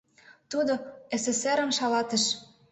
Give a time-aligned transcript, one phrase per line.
[0.51, 0.73] Тудо
[1.21, 2.23] СССР-ым шалатыш...